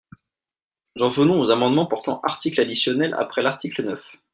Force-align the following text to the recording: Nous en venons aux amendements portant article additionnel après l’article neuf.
Nous 0.95 1.03
en 1.03 1.09
venons 1.09 1.39
aux 1.39 1.51
amendements 1.51 1.85
portant 1.85 2.21
article 2.21 2.59
additionnel 2.61 3.15
après 3.19 3.43
l’article 3.43 3.83
neuf. 3.83 4.15